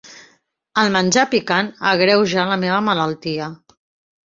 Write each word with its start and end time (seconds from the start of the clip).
El 0.83 0.89
menjar 0.95 1.25
picant 1.35 1.69
agreuja 1.91 2.49
la 2.55 2.59
meva 2.65 2.83
malaltia. 2.89 3.53